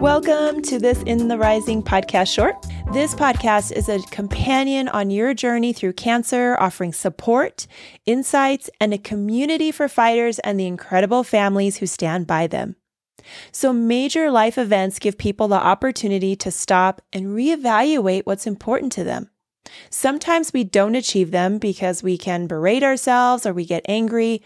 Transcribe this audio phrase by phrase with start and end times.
[0.00, 2.56] Welcome to this In the Rising podcast short.
[2.94, 7.66] This podcast is a companion on your journey through cancer, offering support,
[8.06, 12.76] insights, and a community for fighters and the incredible families who stand by them.
[13.52, 19.04] So, major life events give people the opportunity to stop and reevaluate what's important to
[19.04, 19.28] them.
[19.90, 24.40] Sometimes we don't achieve them because we can berate ourselves or we get angry,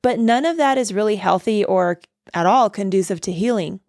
[0.00, 2.00] but none of that is really healthy or
[2.32, 3.80] at all conducive to healing.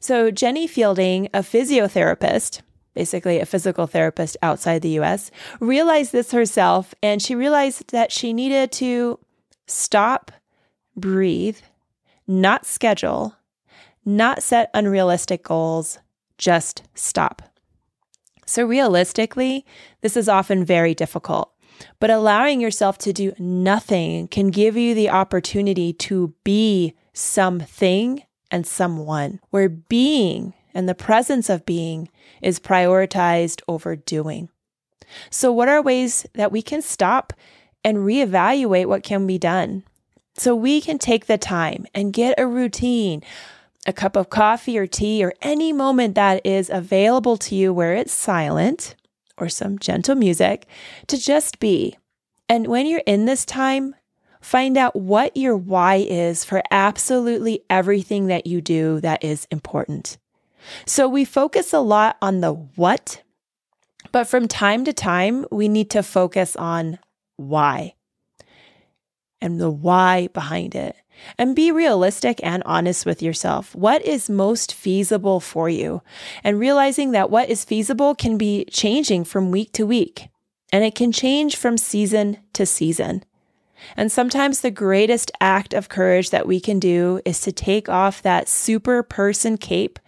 [0.00, 2.60] So, Jenny Fielding, a physiotherapist,
[2.94, 5.30] basically a physical therapist outside the US,
[5.60, 9.18] realized this herself and she realized that she needed to
[9.66, 10.30] stop,
[10.96, 11.58] breathe,
[12.26, 13.36] not schedule,
[14.04, 15.98] not set unrealistic goals,
[16.38, 17.42] just stop.
[18.44, 19.64] So, realistically,
[20.00, 21.52] this is often very difficult,
[22.00, 28.22] but allowing yourself to do nothing can give you the opportunity to be something
[28.52, 32.08] and someone, where being and the presence of being
[32.40, 34.48] is prioritized over doing.
[35.30, 37.32] So, what are ways that we can stop
[37.82, 39.82] and reevaluate what can be done?
[40.36, 43.22] So, we can take the time and get a routine,
[43.86, 47.94] a cup of coffee or tea, or any moment that is available to you where
[47.94, 48.94] it's silent
[49.36, 50.66] or some gentle music
[51.08, 51.96] to just be.
[52.48, 53.94] And when you're in this time,
[54.42, 60.18] Find out what your why is for absolutely everything that you do that is important.
[60.84, 63.22] So we focus a lot on the what,
[64.10, 66.98] but from time to time, we need to focus on
[67.36, 67.94] why
[69.40, 70.96] and the why behind it.
[71.38, 73.74] And be realistic and honest with yourself.
[73.76, 76.02] What is most feasible for you?
[76.42, 80.28] And realizing that what is feasible can be changing from week to week,
[80.72, 83.24] and it can change from season to season.
[83.96, 88.22] And sometimes the greatest act of courage that we can do is to take off
[88.22, 89.98] that super person cape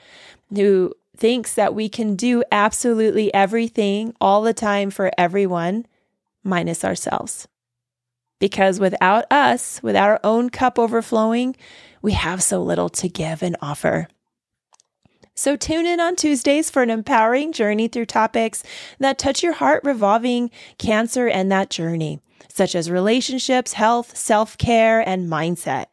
[0.55, 5.87] who thinks that we can do absolutely everything all the time for everyone,
[6.43, 7.49] minus ourselves.
[8.41, 11.57] Because without us, without our own cup overflowing,
[12.03, 14.09] we have so little to give and offer.
[15.37, 18.63] So tune in on Tuesdays for an empowering journey through topics
[19.01, 25.07] that touch your heart revolving cancer and that journey such as relationships, health, self care,
[25.07, 25.87] and mindset.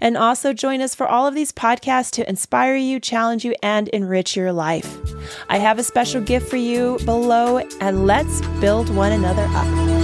[0.00, 3.88] And also join us for all of these podcasts to inspire you, challenge you, and
[3.88, 4.98] enrich your life.
[5.48, 9.97] I have a special gift for you below, and let's build one another up.